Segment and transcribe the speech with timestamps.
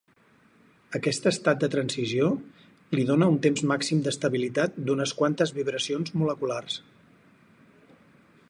[0.99, 2.29] Aquest estat de transició
[2.99, 6.83] li dóna un temps màxim d'estabilitat d'unes quantes vibracions moleculars.